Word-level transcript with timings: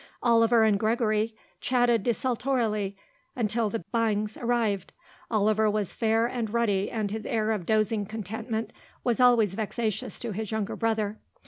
Oliver 0.23 0.63
and 0.63 0.79
Gregory 0.79 1.35
chatted 1.59 2.01
desultorily 2.01 2.95
until 3.35 3.69
the 3.69 3.83
Byngs 3.93 4.35
arrived. 4.35 4.93
Oliver 5.29 5.69
was 5.69 5.93
fair 5.93 6.25
and 6.25 6.51
ruddy 6.51 6.89
and 6.89 7.11
his 7.11 7.23
air 7.27 7.51
of 7.51 7.67
dozing 7.67 8.07
contentment 8.07 8.73
was 9.03 9.19
always 9.19 9.53
vexatious 9.53 10.19
to 10.21 10.31
his 10.31 10.49
younger 10.51 10.75
brother. 10.75 11.19